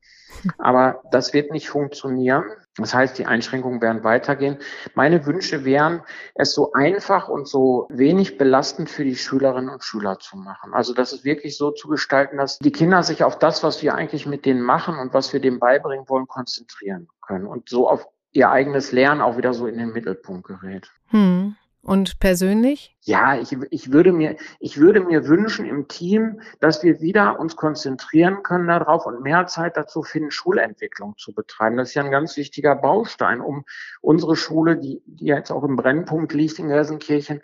Aber 0.57 1.01
das 1.11 1.33
wird 1.33 1.51
nicht 1.51 1.69
funktionieren. 1.69 2.43
Das 2.77 2.93
heißt, 2.93 3.17
die 3.17 3.25
Einschränkungen 3.25 3.81
werden 3.81 4.03
weitergehen. 4.03 4.57
Meine 4.95 5.25
Wünsche 5.25 5.63
wären, 5.63 6.01
es 6.35 6.53
so 6.53 6.73
einfach 6.73 7.27
und 7.27 7.47
so 7.47 7.87
wenig 7.89 8.37
belastend 8.37 8.89
für 8.89 9.03
die 9.03 9.15
Schülerinnen 9.15 9.69
und 9.69 9.83
Schüler 9.83 10.19
zu 10.19 10.37
machen. 10.37 10.73
Also 10.73 10.93
das 10.93 11.13
ist 11.13 11.23
wirklich 11.23 11.57
so 11.57 11.71
zu 11.71 11.87
gestalten, 11.87 12.37
dass 12.37 12.57
die 12.59 12.71
Kinder 12.71 13.03
sich 13.03 13.23
auf 13.23 13.37
das, 13.39 13.63
was 13.63 13.81
wir 13.83 13.95
eigentlich 13.95 14.25
mit 14.25 14.45
denen 14.45 14.61
machen 14.61 14.97
und 14.97 15.13
was 15.13 15.33
wir 15.33 15.39
denen 15.39 15.59
beibringen 15.59 16.09
wollen, 16.09 16.27
konzentrieren 16.27 17.07
können 17.21 17.45
und 17.45 17.69
so 17.69 17.87
auf 17.89 18.07
ihr 18.33 18.49
eigenes 18.49 18.91
Lernen 18.91 19.21
auch 19.21 19.37
wieder 19.37 19.53
so 19.53 19.67
in 19.67 19.77
den 19.77 19.93
Mittelpunkt 19.93 20.47
gerät. 20.47 20.91
Hm. 21.07 21.55
Und 21.83 22.19
persönlich? 22.19 22.95
Ja, 23.01 23.37
ich, 23.37 23.57
ich, 23.69 23.91
würde 23.91 24.13
mir, 24.13 24.37
ich 24.61 24.77
würde 24.77 25.01
mir 25.01 25.27
wünschen 25.27 25.65
im 25.65 25.89
Team, 25.89 26.39
dass 26.61 26.81
wir 26.81 27.01
wieder 27.01 27.37
uns 27.41 27.57
konzentrieren 27.57 28.41
können 28.41 28.69
darauf 28.69 29.05
und 29.05 29.21
mehr 29.21 29.47
Zeit 29.47 29.75
dazu 29.75 30.01
finden, 30.01 30.31
Schulentwicklung 30.31 31.17
zu 31.17 31.33
betreiben. 31.33 31.75
Das 31.75 31.89
ist 31.89 31.95
ja 31.95 32.03
ein 32.03 32.09
ganz 32.09 32.37
wichtiger 32.37 32.75
Baustein, 32.75 33.41
um 33.41 33.65
unsere 33.99 34.37
Schule, 34.37 34.77
die, 34.77 35.01
die 35.05 35.25
jetzt 35.25 35.51
auch 35.51 35.65
im 35.65 35.75
Brennpunkt 35.75 36.31
liegt 36.31 36.57
in 36.57 36.69
Gelsenkirchen, 36.69 37.41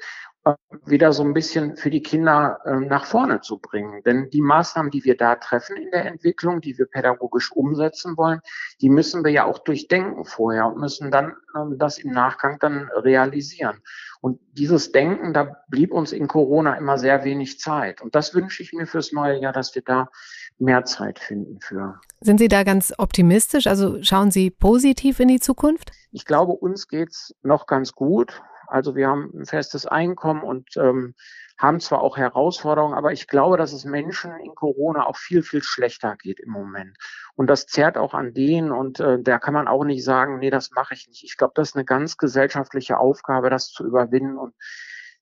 wieder 0.86 1.14
so 1.14 1.24
ein 1.24 1.34
bisschen 1.34 1.76
für 1.76 1.90
die 1.90 2.02
Kinder 2.02 2.60
äh, 2.66 2.80
nach 2.80 3.06
vorne 3.06 3.42
zu 3.42 3.60
bringen. 3.60 4.02
Denn 4.04 4.30
die 4.30 4.42
Maßnahmen, 4.42 4.92
die 4.92 5.04
wir 5.04 5.18
da 5.18 5.36
treffen 5.36 5.76
in 5.78 5.92
der 5.92 6.06
Entwicklung, 6.06 6.62
die 6.62 6.78
wir 6.78 6.86
pädagogisch 6.86 7.52
umsetzen 7.52 8.18
wollen, 8.18 8.40
die 8.82 8.90
müssen 8.90 9.24
wir 9.24 9.32
ja 9.32 9.46
auch 9.46 9.60
durchdenken 9.60 10.26
vorher 10.26 10.68
und 10.68 10.80
müssen 10.80 11.12
dann 11.12 11.34
ähm, 11.56 11.78
das 11.78 12.00
im 12.00 12.12
Nachgang 12.12 12.58
dann 12.60 12.90
realisieren. 12.96 13.82
Und 14.22 14.40
dieses 14.54 14.92
Denken, 14.92 15.34
da 15.34 15.56
blieb 15.70 15.94
uns 15.94 16.12
in 16.12 16.28
Corona 16.28 16.76
immer 16.76 16.98
sehr 16.98 17.24
wenig 17.24 17.60
Zeit. 17.60 18.02
Und 18.02 18.16
das 18.16 18.34
wünsche 18.34 18.64
ich 18.64 18.74
mir 18.74 18.86
fürs 18.86 19.12
neue 19.12 19.40
Jahr, 19.40 19.54
dass 19.54 19.76
wir 19.76 19.82
da 19.82 20.10
mehr 20.58 20.84
Zeit 20.86 21.20
finden 21.20 21.60
für. 21.62 22.00
Sind 22.22 22.40
Sie 22.40 22.50
da 22.50 22.64
ganz 22.64 22.94
optimistisch? 22.98 23.68
Also 23.68 24.02
schauen 24.04 24.32
Sie 24.32 24.50
positiv 24.50 25.20
in 25.20 25.30
die 25.30 25.40
Zukunft? 25.40 25.92
Ich 26.12 26.26
glaube, 26.26 26.54
uns 26.54 26.88
geht's 26.88 27.34
noch 27.44 27.66
ganz 27.66 27.94
gut. 27.94 28.42
Also 28.70 28.96
wir 28.96 29.08
haben 29.08 29.32
ein 29.34 29.46
festes 29.46 29.86
Einkommen 29.86 30.44
und 30.44 30.78
ähm, 30.78 31.16
haben 31.58 31.82
zwar 31.82 32.02
auch 32.02 32.16
Herausforderungen, 32.16 32.94
aber 32.94 33.12
ich 33.12 33.28
glaube, 33.28 33.58
dass 33.58 33.74
es 33.74 33.84
Menschen 33.84 34.32
in 34.40 34.56
Corona 34.56 35.06
auch 35.06 35.18
viel, 35.18 35.44
viel 35.44 35.62
schlechter 35.62 36.16
geht 36.16 36.40
im 36.40 36.52
Moment. 36.52 36.98
Und 37.36 37.48
das 37.48 37.66
zerrt 37.66 37.98
auch 37.98 38.14
an 38.14 38.34
denen 38.34 38.72
und 38.72 39.00
äh, 39.02 39.22
da 39.22 39.40
kann 39.40 39.54
man 39.54 39.68
auch 39.68 39.84
nicht 39.84 40.04
sagen, 40.04 40.40
nee, 40.40 40.50
das 40.50 40.72
mache 40.72 40.94
ich 40.94 41.08
nicht. 41.10 41.24
Ich 41.24 41.36
glaube, 41.36 41.54
das 41.56 41.70
ist 41.70 41.76
eine 41.76 41.86
ganz 41.86 42.18
gesellschaftliche 42.18 42.98
Aufgabe, 42.98 43.50
das 43.50 43.72
zu 43.72 43.86
überwinden 43.86 44.38
und 44.38 44.54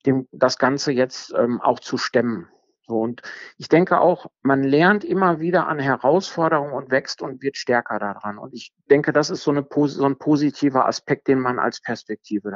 dem, 0.06 0.28
das 0.32 0.60
Ganze 0.60 0.92
jetzt 0.92 1.34
ähm, 1.36 1.60
auch 1.60 1.80
zu 1.80 1.98
stemmen. 1.98 2.48
So, 2.88 3.02
und 3.02 3.22
ich 3.58 3.68
denke 3.68 4.00
auch, 4.00 4.28
man 4.44 4.64
lernt 4.64 5.04
immer 5.04 5.42
wieder 5.42 5.68
an 5.68 5.78
Herausforderungen 5.78 6.72
und 6.72 6.90
wächst 6.90 7.22
und 7.22 7.42
wird 7.42 7.58
stärker 7.58 8.00
daran. 8.00 8.38
Und 8.38 8.54
ich 8.54 8.72
denke, 8.90 9.12
das 9.12 9.30
ist 9.30 9.44
so, 9.44 9.52
eine, 9.52 9.68
so 9.70 10.06
ein 10.06 10.18
positiver 10.18 10.86
Aspekt, 10.88 11.28
den 11.28 11.40
man 11.40 11.60
als 11.60 11.82
Perspektive 11.82 12.52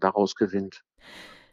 daraus 0.00 0.34
gewinnt. 0.36 0.82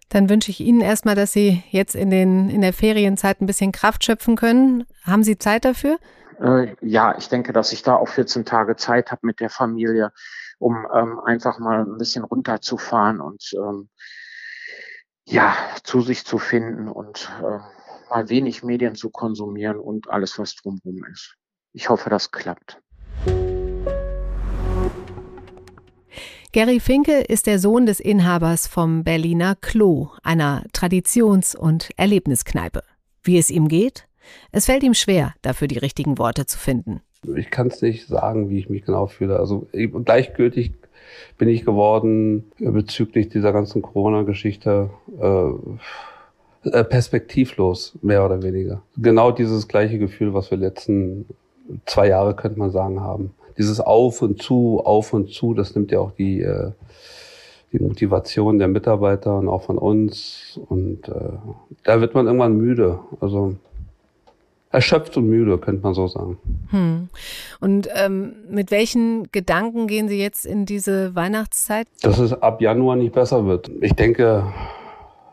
Dann 0.09 0.29
wünsche 0.29 0.51
ich 0.51 0.61
Ihnen 0.61 0.81
erstmal, 0.81 1.15
dass 1.15 1.33
Sie 1.33 1.63
jetzt 1.71 1.95
in, 1.95 2.09
den, 2.09 2.49
in 2.49 2.61
der 2.61 2.73
Ferienzeit 2.73 3.41
ein 3.41 3.47
bisschen 3.47 3.73
Kraft 3.73 4.05
schöpfen 4.05 4.37
können. 4.37 4.85
Haben 5.03 5.23
Sie 5.23 5.37
Zeit 5.37 5.65
dafür? 5.65 5.97
Äh, 6.39 6.75
ja, 6.81 7.17
ich 7.17 7.27
denke, 7.27 7.51
dass 7.51 7.73
ich 7.73 7.83
da 7.83 7.95
auch 7.95 8.07
14 8.07 8.45
Tage 8.45 8.77
Zeit 8.77 9.11
habe 9.11 9.25
mit 9.25 9.41
der 9.41 9.49
Familie, 9.49 10.13
um 10.57 10.87
ähm, 10.93 11.19
einfach 11.19 11.59
mal 11.59 11.81
ein 11.81 11.97
bisschen 11.97 12.23
runterzufahren 12.23 13.19
und 13.19 13.51
ähm, 13.57 13.89
ja, 15.25 15.55
zu 15.83 16.01
sich 16.01 16.23
zu 16.23 16.37
finden 16.37 16.87
und 16.87 17.31
ähm, 17.43 17.61
mal 18.09 18.29
wenig 18.29 18.63
Medien 18.63 18.95
zu 18.95 19.09
konsumieren 19.09 19.77
und 19.77 20.09
alles, 20.09 20.37
was 20.39 20.55
drumherum 20.55 21.03
ist. 21.11 21.35
Ich 21.73 21.89
hoffe, 21.89 22.09
das 22.09 22.31
klappt. 22.31 22.81
Gary 26.53 26.79
Finke 26.79 27.19
ist 27.19 27.47
der 27.47 27.59
Sohn 27.59 27.85
des 27.85 27.99
Inhabers 27.99 28.67
vom 28.67 29.03
Berliner 29.03 29.55
Klo, 29.59 30.11
einer 30.23 30.63
Traditions- 30.71 31.53
und 31.53 31.89
Erlebniskneipe. 31.97 32.81
Wie 33.23 33.37
es 33.37 33.49
ihm 33.49 33.67
geht? 33.67 34.07
Es 34.53 34.67
fällt 34.67 34.83
ihm 34.83 34.93
schwer, 34.93 35.33
dafür 35.41 35.67
die 35.67 35.77
richtigen 35.77 36.17
Worte 36.17 36.45
zu 36.45 36.57
finden. 36.57 37.01
Ich 37.35 37.49
kann 37.49 37.67
es 37.67 37.81
nicht 37.81 38.07
sagen, 38.07 38.49
wie 38.49 38.59
ich 38.59 38.69
mich 38.69 38.85
genau 38.85 39.07
fühle. 39.07 39.37
Also 39.37 39.67
gleichgültig 39.73 40.73
bin 41.37 41.49
ich 41.49 41.65
geworden 41.65 42.51
bezüglich 42.57 43.29
dieser 43.29 43.51
ganzen 43.51 43.81
Corona-Geschichte. 43.81 44.89
Äh, 45.19 45.25
äh, 45.25 45.53
perspektivlos, 46.71 47.97
mehr 48.01 48.25
oder 48.25 48.41
weniger. 48.41 48.81
Genau 48.97 49.31
dieses 49.31 49.67
gleiche 49.67 49.99
Gefühl, 49.99 50.33
was 50.33 50.51
wir 50.51 50.57
letzten 50.57 51.25
zwei 51.85 52.09
Jahre, 52.09 52.35
könnte 52.35 52.59
man 52.59 52.71
sagen, 52.71 53.01
haben. 53.01 53.33
Dieses 53.57 53.79
Auf 53.79 54.21
und 54.21 54.41
Zu, 54.41 54.81
Auf 54.83 55.13
und 55.13 55.31
Zu, 55.31 55.53
das 55.53 55.75
nimmt 55.75 55.91
ja 55.91 55.99
auch 55.99 56.11
die, 56.11 56.41
äh, 56.41 56.71
die 57.71 57.79
Motivation 57.79 58.59
der 58.59 58.67
Mitarbeiter 58.67 59.37
und 59.37 59.47
auch 59.47 59.63
von 59.63 59.77
uns. 59.77 60.59
Und 60.67 61.07
äh, 61.07 61.13
da 61.83 62.01
wird 62.01 62.13
man 62.13 62.25
irgendwann 62.25 62.57
müde. 62.57 62.99
Also 63.21 63.55
erschöpft 64.71 65.15
und 65.15 65.27
müde, 65.27 65.57
könnte 65.57 65.83
man 65.83 65.93
so 65.93 66.07
sagen. 66.07 66.37
Hm. 66.71 67.09
Und 67.61 67.87
ähm, 67.95 68.33
mit 68.49 68.71
welchen 68.71 69.31
Gedanken 69.31 69.87
gehen 69.87 70.09
Sie 70.09 70.19
jetzt 70.19 70.45
in 70.45 70.65
diese 70.65 71.15
Weihnachtszeit? 71.15 71.87
Dass 72.01 72.19
es 72.19 72.33
ab 72.33 72.59
Januar 72.59 72.97
nicht 72.97 73.13
besser 73.13 73.45
wird. 73.45 73.71
Ich 73.79 73.93
denke, 73.93 74.43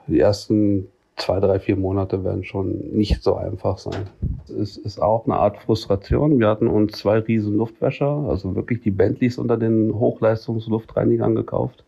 die 0.06 0.20
ersten 0.20 0.91
zwei, 1.16 1.40
drei, 1.40 1.58
vier 1.60 1.76
Monate 1.76 2.24
werden 2.24 2.44
schon 2.44 2.78
nicht 2.92 3.22
so 3.22 3.36
einfach 3.36 3.78
sein. 3.78 4.08
Es 4.48 4.76
ist 4.76 5.00
auch 5.00 5.26
eine 5.26 5.36
Art 5.36 5.58
Frustration. 5.58 6.38
Wir 6.38 6.48
hatten 6.48 6.66
uns 6.66 6.98
zwei 6.98 7.18
riesen 7.18 7.56
Luftwäscher, 7.56 8.26
also 8.28 8.54
wirklich 8.54 8.80
die 8.80 8.90
Bentleys 8.90 9.38
unter 9.38 9.56
den 9.56 9.94
Hochleistungsluftreinigern 9.94 11.34
gekauft. 11.34 11.84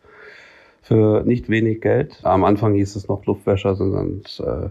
Für 0.81 1.23
nicht 1.23 1.49
wenig 1.49 1.81
Geld. 1.81 2.19
Am 2.21 2.43
Anfang 2.43 2.75
hieß 2.75 2.95
es 2.95 3.07
noch, 3.07 3.25
Luftwäscher 3.25 3.75
sind 3.75 3.93
ganz, 3.93 4.39
äh, 4.39 4.69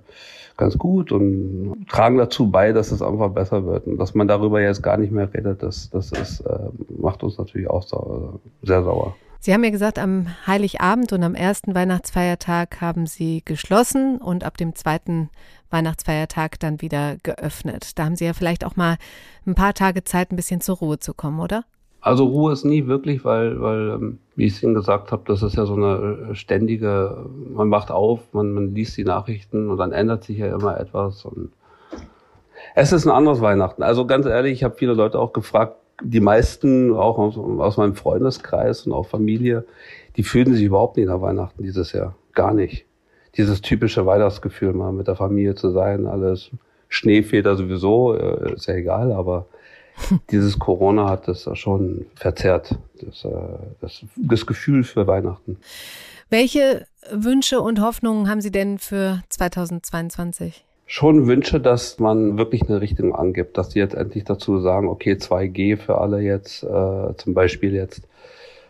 ganz 0.56 0.78
gut 0.78 1.10
und 1.10 1.86
tragen 1.88 2.18
dazu 2.18 2.48
bei, 2.48 2.72
dass 2.72 2.92
es 2.92 3.02
einfach 3.02 3.30
besser 3.30 3.66
wird. 3.66 3.88
Und 3.88 3.98
dass 3.98 4.14
man 4.14 4.28
darüber 4.28 4.62
jetzt 4.62 4.82
gar 4.82 4.96
nicht 4.96 5.10
mehr 5.10 5.32
redet, 5.34 5.64
das, 5.64 5.90
das 5.90 6.12
ist, 6.12 6.40
äh, 6.42 6.68
macht 6.96 7.24
uns 7.24 7.36
natürlich 7.36 7.68
auch 7.68 7.82
sau 7.82 8.38
sehr 8.62 8.84
sauer. 8.84 9.16
Sie 9.44 9.52
haben 9.52 9.62
ja 9.62 9.68
gesagt, 9.68 9.98
am 9.98 10.28
Heiligabend 10.46 11.12
und 11.12 11.22
am 11.22 11.34
ersten 11.34 11.74
Weihnachtsfeiertag 11.74 12.80
haben 12.80 13.04
Sie 13.04 13.42
geschlossen 13.44 14.16
und 14.16 14.42
ab 14.42 14.56
dem 14.56 14.74
zweiten 14.74 15.28
Weihnachtsfeiertag 15.68 16.58
dann 16.60 16.80
wieder 16.80 17.16
geöffnet. 17.22 17.98
Da 17.98 18.06
haben 18.06 18.16
Sie 18.16 18.24
ja 18.24 18.32
vielleicht 18.32 18.64
auch 18.64 18.76
mal 18.76 18.96
ein 19.46 19.54
paar 19.54 19.74
Tage 19.74 20.02
Zeit, 20.02 20.32
ein 20.32 20.36
bisschen 20.36 20.62
zur 20.62 20.78
Ruhe 20.78 20.98
zu 20.98 21.12
kommen, 21.12 21.40
oder? 21.40 21.66
Also 22.00 22.24
Ruhe 22.24 22.54
ist 22.54 22.64
nie 22.64 22.86
wirklich, 22.86 23.22
weil, 23.26 23.60
weil 23.60 23.90
ähm, 23.90 24.18
wie 24.34 24.46
ich 24.46 24.54
es 24.54 24.62
Ihnen 24.62 24.72
gesagt 24.72 25.12
habe, 25.12 25.24
das 25.26 25.42
ist 25.42 25.56
ja 25.58 25.66
so 25.66 25.74
eine 25.74 26.30
äh, 26.30 26.34
ständige, 26.34 27.26
man 27.52 27.70
wacht 27.70 27.90
auf, 27.90 28.20
man, 28.32 28.50
man 28.50 28.74
liest 28.74 28.96
die 28.96 29.04
Nachrichten 29.04 29.68
und 29.68 29.76
dann 29.76 29.92
ändert 29.92 30.24
sich 30.24 30.38
ja 30.38 30.54
immer 30.54 30.80
etwas. 30.80 31.28
Es 32.74 32.92
ist 32.92 33.04
ein 33.04 33.12
anderes 33.12 33.42
Weihnachten. 33.42 33.82
Also 33.82 34.06
ganz 34.06 34.24
ehrlich, 34.24 34.54
ich 34.54 34.64
habe 34.64 34.74
viele 34.74 34.94
Leute 34.94 35.18
auch 35.18 35.34
gefragt, 35.34 35.76
die 36.02 36.20
meisten, 36.20 36.94
auch 36.94 37.18
aus, 37.18 37.36
aus, 37.36 37.76
meinem 37.76 37.94
Freundeskreis 37.94 38.86
und 38.86 38.92
auch 38.92 39.06
Familie, 39.06 39.64
die 40.16 40.22
fühlen 40.22 40.54
sich 40.54 40.64
überhaupt 40.64 40.96
nicht 40.96 41.06
nach 41.06 41.20
Weihnachten 41.20 41.62
dieses 41.62 41.92
Jahr. 41.92 42.14
Gar 42.32 42.54
nicht. 42.54 42.84
Dieses 43.36 43.62
typische 43.62 44.06
Weihnachtsgefühl, 44.06 44.72
mal 44.72 44.92
mit 44.92 45.08
der 45.08 45.16
Familie 45.16 45.54
zu 45.54 45.70
sein, 45.70 46.06
alles 46.06 46.50
Schneefeder 46.88 47.56
sowieso, 47.56 48.14
äh, 48.14 48.54
ist 48.54 48.66
ja 48.66 48.74
egal, 48.74 49.12
aber 49.12 49.46
dieses 50.30 50.58
Corona 50.58 51.08
hat 51.08 51.28
das 51.28 51.48
schon 51.54 52.06
verzerrt, 52.14 52.76
das, 53.00 53.24
äh, 53.24 53.30
das, 53.80 54.04
das 54.16 54.46
Gefühl 54.46 54.84
für 54.84 55.06
Weihnachten. 55.06 55.58
Welche 56.30 56.86
Wünsche 57.10 57.60
und 57.60 57.80
Hoffnungen 57.80 58.28
haben 58.28 58.40
Sie 58.40 58.50
denn 58.50 58.78
für 58.78 59.22
2022? 59.28 60.64
Schon 60.86 61.26
wünsche, 61.26 61.60
dass 61.60 61.98
man 61.98 62.38
wirklich 62.38 62.68
eine 62.68 62.80
Richtung 62.80 63.14
angibt, 63.14 63.56
dass 63.56 63.70
die 63.70 63.78
jetzt 63.78 63.94
endlich 63.94 64.24
dazu 64.24 64.60
sagen, 64.60 64.88
okay, 64.88 65.14
2G 65.14 65.76
für 65.76 65.98
alle 65.98 66.20
jetzt, 66.20 66.62
äh, 66.62 67.16
zum 67.16 67.34
Beispiel 67.34 67.74
jetzt, 67.74 68.02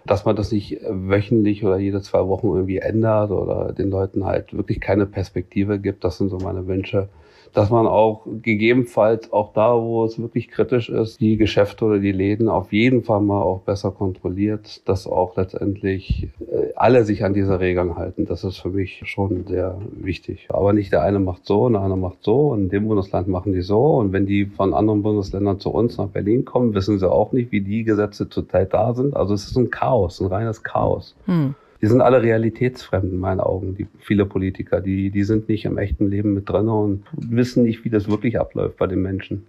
dass 0.06 0.24
man 0.24 0.36
das 0.36 0.52
nicht 0.52 0.80
wöchentlich 0.88 1.64
oder 1.64 1.78
jede 1.78 2.02
zwei 2.02 2.26
Wochen 2.26 2.48
irgendwie 2.48 2.78
ändert 2.78 3.30
oder 3.30 3.72
den 3.72 3.90
Leuten 3.90 4.24
halt 4.24 4.54
wirklich 4.56 4.80
keine 4.80 5.06
Perspektive 5.06 5.78
gibt. 5.78 6.04
Das 6.04 6.18
sind 6.18 6.28
so 6.28 6.38
meine 6.38 6.66
Wünsche 6.66 7.08
dass 7.54 7.70
man 7.70 7.86
auch 7.86 8.26
gegebenenfalls 8.42 9.32
auch 9.32 9.52
da, 9.52 9.80
wo 9.80 10.04
es 10.04 10.18
wirklich 10.18 10.48
kritisch 10.48 10.90
ist, 10.90 11.20
die 11.20 11.36
Geschäfte 11.36 11.84
oder 11.84 11.98
die 12.00 12.12
Läden 12.12 12.48
auf 12.48 12.72
jeden 12.72 13.04
Fall 13.04 13.20
mal 13.20 13.42
auch 13.42 13.60
besser 13.60 13.92
kontrolliert, 13.92 14.86
dass 14.88 15.06
auch 15.06 15.36
letztendlich 15.36 16.30
äh, 16.40 16.72
alle 16.74 17.04
sich 17.04 17.24
an 17.24 17.32
diese 17.32 17.60
Regeln 17.60 17.96
halten. 17.96 18.26
Das 18.26 18.42
ist 18.42 18.58
für 18.58 18.70
mich 18.70 19.02
schon 19.04 19.46
sehr 19.46 19.78
wichtig. 19.92 20.48
Aber 20.50 20.72
nicht 20.72 20.92
der 20.92 21.02
eine 21.02 21.20
macht 21.20 21.46
so 21.46 21.66
und 21.66 21.74
der 21.74 21.82
andere 21.82 21.98
macht 21.98 22.18
so 22.22 22.48
und 22.48 22.64
in 22.64 22.68
dem 22.70 22.88
Bundesland 22.88 23.28
machen 23.28 23.52
die 23.52 23.62
so 23.62 23.98
und 23.98 24.12
wenn 24.12 24.26
die 24.26 24.46
von 24.46 24.74
anderen 24.74 25.02
Bundesländern 25.02 25.60
zu 25.60 25.70
uns 25.70 25.96
nach 25.96 26.08
Berlin 26.08 26.44
kommen, 26.44 26.74
wissen 26.74 26.98
sie 26.98 27.10
auch 27.10 27.30
nicht, 27.30 27.52
wie 27.52 27.60
die 27.60 27.84
Gesetze 27.84 28.28
zurzeit 28.28 28.74
da 28.74 28.94
sind. 28.94 29.16
Also 29.16 29.32
es 29.32 29.46
ist 29.46 29.56
ein 29.56 29.70
Chaos, 29.70 29.93
ein 30.20 30.26
reines 30.26 30.62
Chaos. 30.62 31.16
Hm 31.26 31.54
die 31.84 31.88
sind 31.90 32.00
alle 32.00 32.22
realitätsfremd 32.22 33.12
in 33.12 33.18
meinen 33.18 33.40
Augen, 33.40 33.74
die 33.74 33.86
viele 33.98 34.24
Politiker. 34.24 34.80
Die, 34.80 35.10
die 35.10 35.22
sind 35.22 35.50
nicht 35.50 35.66
im 35.66 35.76
echten 35.76 36.08
Leben 36.08 36.32
mit 36.32 36.48
drin 36.48 36.66
und 36.70 37.04
wissen 37.12 37.64
nicht, 37.64 37.84
wie 37.84 37.90
das 37.90 38.08
wirklich 38.08 38.40
abläuft 38.40 38.78
bei 38.78 38.86
den 38.86 39.02
Menschen. 39.02 39.46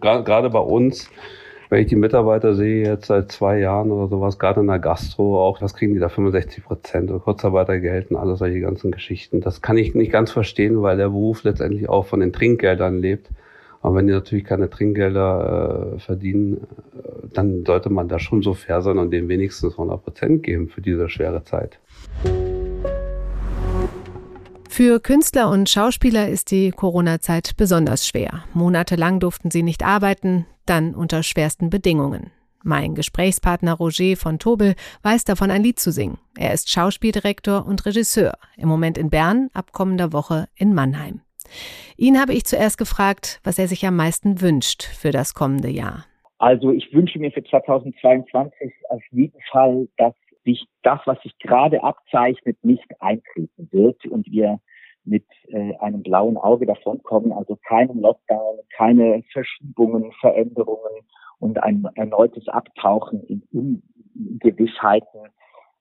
Gerade 0.00 0.50
bei 0.50 0.58
uns, 0.58 1.08
wenn 1.68 1.82
ich 1.82 1.86
die 1.86 1.94
Mitarbeiter 1.94 2.56
sehe 2.56 2.84
jetzt 2.84 3.06
seit 3.06 3.30
zwei 3.30 3.60
Jahren 3.60 3.92
oder 3.92 4.08
sowas, 4.08 4.40
gerade 4.40 4.58
in 4.58 4.66
der 4.66 4.80
Gastro 4.80 5.40
auch, 5.40 5.62
was 5.62 5.74
kriegen 5.74 5.94
die 5.94 6.00
da 6.00 6.08
65 6.08 6.64
Prozent 6.64 7.12
Kurzarbeitergeld 7.22 8.10
und 8.10 8.16
alle 8.16 8.34
solche 8.34 8.58
ganzen 8.58 8.90
Geschichten. 8.90 9.40
Das 9.40 9.62
kann 9.62 9.78
ich 9.78 9.94
nicht 9.94 10.10
ganz 10.10 10.32
verstehen, 10.32 10.82
weil 10.82 10.96
der 10.96 11.10
Beruf 11.10 11.44
letztendlich 11.44 11.88
auch 11.88 12.06
von 12.06 12.18
den 12.18 12.32
Trinkgeldern 12.32 12.98
lebt. 12.98 13.28
Aber 13.80 13.96
wenn 13.96 14.06
die 14.06 14.12
natürlich 14.12 14.44
keine 14.44 14.68
Trinkgelder 14.68 15.94
äh, 15.94 15.98
verdienen, 16.00 16.56
äh, 16.56 17.28
dann 17.32 17.64
sollte 17.64 17.90
man 17.90 18.08
da 18.08 18.18
schon 18.18 18.42
so 18.42 18.54
fair 18.54 18.82
sein 18.82 18.98
und 18.98 19.10
denen 19.10 19.28
wenigstens 19.28 19.72
100 19.72 20.02
Prozent 20.02 20.42
geben 20.42 20.68
für 20.68 20.80
diese 20.80 21.08
schwere 21.08 21.44
Zeit. 21.44 21.78
Für 24.68 25.00
Künstler 25.00 25.50
und 25.50 25.68
Schauspieler 25.68 26.28
ist 26.28 26.50
die 26.50 26.70
Corona-Zeit 26.70 27.56
besonders 27.56 28.06
schwer. 28.06 28.44
Monatelang 28.54 29.18
durften 29.18 29.50
sie 29.50 29.62
nicht 29.62 29.84
arbeiten, 29.84 30.46
dann 30.66 30.94
unter 30.94 31.22
schwersten 31.22 31.70
Bedingungen. 31.70 32.30
Mein 32.62 32.94
Gesprächspartner 32.94 33.74
Roger 33.74 34.16
von 34.16 34.38
Tobel 34.38 34.74
weiß 35.02 35.24
davon 35.24 35.50
ein 35.50 35.62
Lied 35.62 35.80
zu 35.80 35.90
singen. 35.90 36.18
Er 36.36 36.52
ist 36.52 36.70
Schauspieldirektor 36.70 37.66
und 37.66 37.86
Regisseur, 37.86 38.34
im 38.56 38.68
Moment 38.68 38.98
in 38.98 39.10
Bern, 39.10 39.48
ab 39.52 39.72
kommender 39.72 40.12
Woche 40.12 40.48
in 40.54 40.74
Mannheim. 40.74 41.22
Ihn 41.96 42.20
habe 42.20 42.32
ich 42.32 42.44
zuerst 42.44 42.78
gefragt, 42.78 43.40
was 43.44 43.58
er 43.58 43.68
sich 43.68 43.86
am 43.86 43.96
meisten 43.96 44.40
wünscht 44.40 44.82
für 44.82 45.10
das 45.10 45.34
kommende 45.34 45.68
Jahr. 45.68 46.04
Also 46.38 46.70
ich 46.70 46.92
wünsche 46.92 47.18
mir 47.18 47.32
für 47.32 47.42
2022 47.42 48.72
auf 48.90 49.02
jeden 49.10 49.40
Fall, 49.50 49.88
dass 49.96 50.14
sich 50.44 50.66
das, 50.82 51.00
was 51.04 51.20
sich 51.22 51.36
gerade 51.38 51.82
abzeichnet, 51.82 52.56
nicht 52.62 52.86
eintreten 53.00 53.68
wird 53.72 54.04
und 54.06 54.26
wir 54.30 54.60
mit 55.04 55.24
äh, 55.48 55.76
einem 55.78 56.02
blauen 56.02 56.36
Auge 56.36 56.66
davonkommen, 56.66 57.32
also 57.32 57.56
keinen 57.66 58.00
Lockdown, 58.00 58.58
keine 58.76 59.22
Verschiebungen, 59.32 60.12
Veränderungen 60.20 61.02
und 61.38 61.62
ein 61.62 61.86
erneutes 61.94 62.46
Abtauchen 62.48 63.24
in 63.24 63.42
Ungewissheiten 63.52 65.20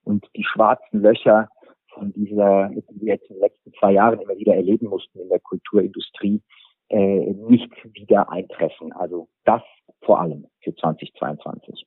und 0.03 0.25
die 0.35 0.43
schwarzen 0.43 1.01
Löcher 1.01 1.49
von 1.97 2.13
dieser, 2.13 2.69
die 2.69 3.01
wir 3.01 3.13
jetzt 3.13 3.29
in 3.29 3.35
den 3.35 3.41
letzten 3.41 3.73
zwei 3.79 3.93
Jahren 3.93 4.19
immer 4.19 4.37
wieder 4.37 4.55
erleben 4.55 4.87
mussten 4.87 5.19
in 5.19 5.29
der 5.29 5.39
Kulturindustrie, 5.39 6.41
äh, 6.89 7.33
nicht 7.49 7.71
wieder 7.93 8.31
eintreffen. 8.31 8.93
Also 8.93 9.27
das 9.45 9.61
vor 10.01 10.19
allem 10.21 10.45
für 10.61 10.75
2022. 10.75 11.85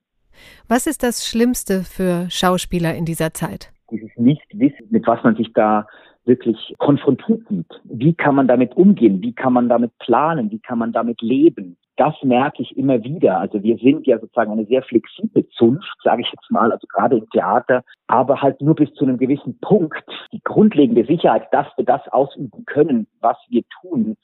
Was 0.69 0.87
ist 0.87 1.03
das 1.03 1.27
Schlimmste 1.27 1.83
für 1.83 2.29
Schauspieler 2.31 2.95
in 2.95 3.05
dieser 3.05 3.33
Zeit? 3.33 3.73
Dieses 3.91 4.11
Nichtwissen, 4.17 4.87
mit 4.91 5.07
was 5.07 5.23
man 5.25 5.37
sich 5.37 5.53
da 5.53 5.87
wirklich 6.25 6.75
konfrontiert 6.79 7.41
sieht. 7.49 7.81
Wie 7.85 8.15
kann 8.15 8.35
man 8.35 8.47
damit 8.47 8.77
umgehen? 8.77 9.23
Wie 9.23 9.33
kann 9.33 9.53
man 9.53 9.69
damit 9.69 9.97
planen? 9.99 10.51
Wie 10.51 10.61
kann 10.61 10.79
man 10.79 10.93
damit 10.93 11.21
leben? 11.23 11.77
Das 12.01 12.15
merke 12.23 12.63
ich 12.63 12.79
immer 12.79 13.05
wieder. 13.05 13.41
Also 13.41 13.63
wir 13.63 13.77
sind 13.77 14.07
ja 14.07 14.19
sozusagen 14.19 14.53
eine 14.53 14.65
sehr 14.65 14.83
flexible 14.83 15.47
Zunft, 15.51 15.99
sage 16.03 16.23
ich 16.23 16.33
jetzt 16.33 16.51
mal, 16.51 16.73
also 16.73 16.87
gerade 16.87 17.19
im 17.19 17.29
Theater, 17.29 17.85
aber 18.07 18.41
halt 18.41 18.63
nur 18.63 18.75
bis 18.75 18.91
zu 18.95 19.05
einem 19.05 19.19
gewissen 19.19 19.59
Punkt. 19.61 20.03
Die 20.33 20.41
grundlegende 20.43 21.05
Sicherheit, 21.05 21.49
dass 21.53 21.67
wir 21.77 21.85
das 21.85 22.01
ausüben 22.09 22.65
können, 22.65 23.07
was 23.21 23.37
wir 23.51 23.65
tun, 23.83 24.17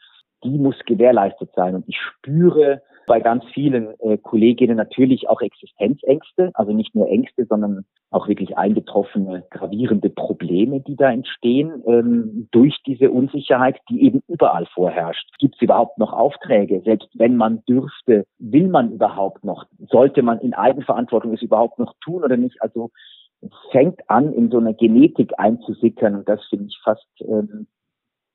die 0.43 0.57
muss 0.57 0.79
gewährleistet 0.87 1.51
sein. 1.55 1.75
Und 1.75 1.87
ich 1.87 1.99
spüre 2.01 2.81
bei 3.07 3.21
ganz 3.21 3.45
vielen 3.55 3.99
äh, 4.01 4.19
Kolleginnen 4.19 4.77
natürlich 4.77 5.29
auch 5.29 5.41
Existenzängste, 5.41 6.51
also 6.55 6.73
nicht 6.73 6.95
nur 6.95 7.09
Ängste, 7.09 7.47
sondern 7.47 7.85
auch 8.11 8.29
wirklich 8.29 8.57
eingetroffene, 8.57 9.45
gravierende 9.51 10.11
Probleme, 10.11 10.81
die 10.81 10.97
da 10.97 11.11
entstehen 11.11 11.83
ähm, 11.87 12.49
durch 12.51 12.77
diese 12.87 13.11
Unsicherheit, 13.11 13.79
die 13.89 14.03
eben 14.03 14.23
überall 14.29 14.67
vorherrscht. 14.67 15.29
Gibt 15.39 15.57
es 15.57 15.63
überhaupt 15.63 15.99
noch 15.99 16.13
Aufträge? 16.13 16.83
Selbst 16.85 17.09
wenn 17.15 17.37
man 17.37 17.63
dürfte, 17.69 18.25
will 18.39 18.69
man 18.69 18.93
überhaupt 18.93 19.45
noch? 19.45 19.65
Sollte 19.89 20.23
man 20.23 20.41
in 20.41 20.55
Eigenverantwortung 20.55 21.33
es 21.33 21.43
überhaupt 21.43 21.79
noch 21.79 21.95
tun 22.05 22.25
oder 22.25 22.37
nicht? 22.37 22.61
Also 22.63 22.91
es 23.41 23.51
fängt 23.71 24.09
an, 24.09 24.33
in 24.33 24.51
so 24.51 24.59
einer 24.59 24.75
Genetik 24.75 25.33
einzusickern 25.39 26.15
und 26.15 26.29
das 26.29 26.45
finde 26.49 26.67
ich 26.67 26.79
fast, 26.83 27.07
ähm, 27.21 27.67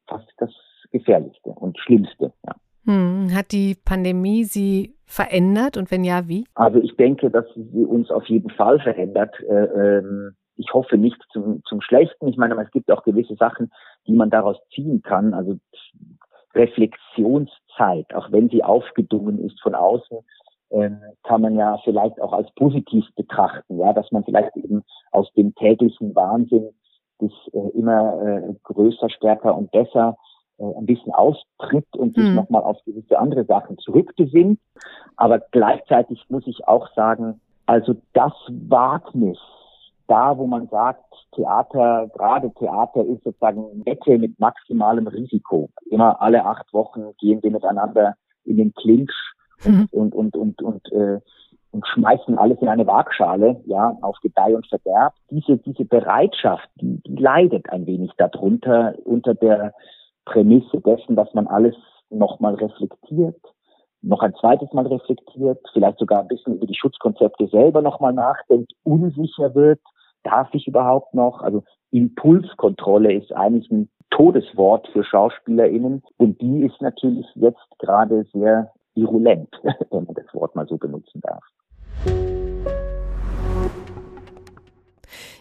fast 0.08 0.32
das 0.38 0.54
Gefährlichste 0.92 1.50
und 1.50 1.78
Schlimmste. 1.80 2.34
Ja. 2.46 2.56
Hm, 2.86 3.30
hat 3.34 3.52
die 3.52 3.76
Pandemie 3.76 4.44
Sie 4.44 4.96
verändert 5.06 5.78
und 5.78 5.92
wenn 5.92 6.04
ja, 6.04 6.28
wie? 6.28 6.46
Also 6.56 6.80
ich 6.80 6.96
denke, 6.96 7.30
dass 7.30 7.46
sie 7.54 7.86
uns 7.86 8.10
auf 8.10 8.26
jeden 8.28 8.50
Fall 8.50 8.80
verändert. 8.80 9.34
Äh, 9.42 9.66
ähm, 9.66 10.36
ich 10.56 10.74
hoffe 10.74 10.98
nicht 10.98 11.18
zum, 11.34 11.62
zum 11.68 11.82
Schlechten. 11.82 12.28
Ich 12.28 12.38
meine, 12.38 12.56
es 12.62 12.72
gibt 12.72 12.90
auch 12.92 13.04
gewisse 13.04 13.36
Sachen, 13.36 13.72
die 14.08 14.14
man 14.14 14.30
daraus 14.30 14.58
ziehen 14.74 15.02
kann. 15.02 15.34
Also 15.34 15.58
Reflexionszeit, 16.54 18.14
auch 18.14 18.32
wenn 18.32 18.50
sie 18.50 18.64
aufgedungen 18.64 19.44
ist 19.44 19.62
von 19.62 19.76
außen, 19.76 20.20
ähm, 20.72 21.02
kann 21.24 21.42
man 21.42 21.56
ja 21.56 21.78
vielleicht 21.84 22.22
auch 22.22 22.34
als 22.34 22.50
positiv 22.56 23.06
betrachten, 23.16 23.80
ja, 23.80 23.94
dass 23.94 24.12
man 24.12 24.24
vielleicht 24.24 24.56
eben 24.56 24.84
aus 25.12 25.32
dem 25.34 25.54
täglichen 25.56 26.16
Wahnsinn 26.16 26.70
des 27.20 27.32
äh, 27.54 27.78
immer 27.78 28.22
äh, 28.24 28.54
größer, 28.64 29.10
stärker 29.10 29.56
und 29.56 29.72
besser 29.72 30.18
ein 30.78 30.86
bisschen 30.86 31.14
austritt 31.14 31.88
und 31.96 32.16
sich 32.16 32.26
hm. 32.26 32.36
nochmal 32.36 32.64
auf 32.64 32.78
gewisse 32.86 33.18
andere 33.20 33.46
Sachen 33.46 33.78
zurückbesinnt. 33.78 34.60
Aber 35.16 35.40
gleichzeitig 35.40 36.26
muss 36.30 36.46
ich 36.48 36.68
auch 36.68 36.88
sagen, 36.96 37.42
also 37.66 37.96
das 38.14 38.34
Wagnis, 38.50 39.38
da 40.08 40.38
wo 40.38 40.46
man 40.46 40.68
sagt, 40.68 41.06
Theater, 41.34 42.10
gerade 42.14 42.52
Theater 42.54 43.06
ist 43.06 43.24
sozusagen 43.24 43.86
Wette 43.86 44.18
mit 44.18 44.40
maximalem 44.40 45.08
Risiko. 45.08 45.70
Immer 45.90 46.22
alle 46.22 46.46
acht 46.46 46.74
Wochen 46.74 47.14
gehen 47.18 47.42
wir 47.42 47.52
miteinander 47.52 48.16
in 48.44 48.58
den 48.58 48.74
Clinch 48.74 49.14
mhm. 49.64 49.88
und, 49.92 50.14
und, 50.14 50.36
und, 50.36 50.62
und, 50.62 50.92
äh, 50.92 51.20
und 51.72 51.88
schmeißen 51.88 52.38
alles 52.38 52.62
in 52.62 52.68
eine 52.68 52.86
Waagschale, 52.86 53.62
ja, 53.66 53.98
auf 54.02 54.18
Gedeih 54.22 54.56
und 54.56 54.68
Verderb. 54.68 55.14
Diese, 55.30 55.58
diese 55.58 55.86
Bereitschaft, 55.86 56.68
die, 56.76 57.02
die 57.06 57.16
leidet 57.16 57.70
ein 57.70 57.86
wenig 57.86 58.12
darunter, 58.18 58.96
unter 59.06 59.34
der 59.34 59.74
Prämisse 60.26 60.80
dessen, 60.82 61.16
dass 61.16 61.34
man 61.34 61.48
alles 61.48 61.76
nochmal 62.10 62.56
reflektiert, 62.56 63.40
noch 64.02 64.22
ein 64.22 64.34
zweites 64.36 64.72
Mal 64.74 64.88
reflektiert, 64.88 65.60
vielleicht 65.74 66.00
sogar 66.00 66.22
ein 66.22 66.28
bisschen 66.28 66.56
über 66.56 66.66
die 66.66 66.76
Schutzkonzepte 66.76 67.48
selber 67.48 67.82
nochmal 67.82 68.14
nachdenkt, 68.14 68.74
unsicher 68.84 69.54
wird, 69.56 69.80
darf 70.24 70.50
ich 70.54 70.68
überhaupt 70.68 71.14
noch? 71.14 71.42
Also 71.42 71.64
Impulskontrolle 71.92 73.14
ist 73.14 73.32
eigentlich 73.34 73.70
ein 73.72 73.90
Todeswort 74.10 74.88
für 74.90 75.04
SchauspielerInnen 75.04 76.04
und 76.18 76.42
die 76.42 76.64
ist 76.64 76.82
natürlich 76.82 77.26
jetzt 77.36 77.80
gerade 77.80 78.26
sehr 78.34 78.72
virulent, 78.96 79.50
wenn 79.92 80.06
man 80.06 80.16
das 80.16 80.34
Wort 80.34 80.56
mal 80.56 80.68
so 80.68 80.78
benutzen 80.78 81.22
darf. 81.22 81.44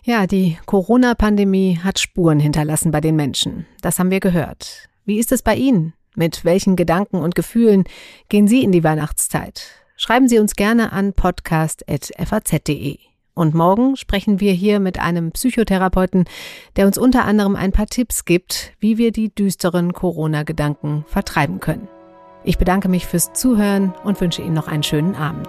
Ja, 0.03 0.27
die 0.27 0.57
Corona-Pandemie 0.67 1.79
hat 1.83 1.99
Spuren 1.99 2.41
hinterlassen 2.41 2.91
bei 2.91 3.01
den 3.01 3.17
Menschen. 3.17 3.67
Das 3.83 3.99
haben 3.99 4.11
wir 4.11 4.21
gehört. 4.21 4.89
Wie 5.05 5.19
ist 5.19 5.33
es 5.33 5.43
bei 5.43 5.55
Ihnen? 5.55 5.93
Mit 6.17 6.45
welchen 6.45 6.75
Gedanken 6.75 7.17
und 7.17 7.35
Gefühlen 7.35 7.85
gehen 8.29 8.49
Sie 8.49 8.63
in 8.63 8.73
die 8.73 8.83
Weihnachtszeit? 8.83 9.63
Schreiben 9.97 10.29
Sie 10.29 10.39
uns 10.39 10.57
gerne 10.57 10.93
an 10.93 11.13
podcast.faz.de. 11.13 12.99
Und 13.35 13.55
morgen 13.55 13.97
sprechen 13.97 14.41
wir 14.41 14.53
hier 14.53 14.81
mit 14.81 14.99
einem 14.99 15.33
Psychotherapeuten, 15.33 16.25
der 16.77 16.87
uns 16.87 16.99
unter 16.99 17.25
anderem 17.25 17.55
ein 17.55 17.73
paar 17.73 17.87
Tipps 17.87 18.25
gibt, 18.25 18.73
wie 18.81 18.99
wir 18.99 19.13
die 19.13 19.35
düsteren 19.35 19.93
Corona-Gedanken 19.93 21.05
vertreiben 21.07 21.61
können. 21.61 21.89
Ich 22.43 22.59
bedanke 22.59 22.89
mich 22.89 23.07
fürs 23.07 23.33
Zuhören 23.33 23.95
und 24.03 24.21
wünsche 24.21 24.43
Ihnen 24.43 24.55
noch 24.55 24.69
einen 24.69 24.83
schönen 24.83 25.15
Abend. 25.15 25.49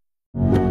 thank 0.33 0.55
you. 0.57 0.70